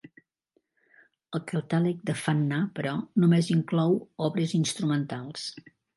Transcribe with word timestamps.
El 1.39 1.43
catàleg 1.51 1.99
de 2.09 2.15
Fanna, 2.21 2.61
però, 2.79 2.95
només 3.25 3.53
inclou 3.57 3.95
obres 4.29 4.57
instrumentals. 4.61 5.45